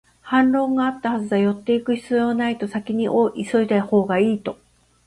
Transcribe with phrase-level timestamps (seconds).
[0.23, 4.57] 反論はあったはずだ、寄っていく必要はないと、先を急いだほうがいいと